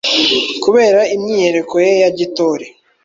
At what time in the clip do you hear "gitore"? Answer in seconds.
2.17-2.65